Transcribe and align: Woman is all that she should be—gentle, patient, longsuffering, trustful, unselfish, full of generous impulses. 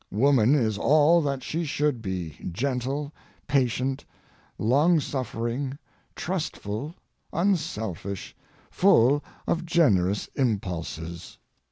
Woman 0.09 0.55
is 0.55 0.79
all 0.79 1.21
that 1.21 1.43
she 1.43 1.63
should 1.63 2.01
be—gentle, 2.01 3.13
patient, 3.45 4.03
longsuffering, 4.57 5.77
trustful, 6.15 6.95
unselfish, 7.31 8.35
full 8.71 9.23
of 9.45 9.63
generous 9.63 10.27
impulses. 10.33 11.37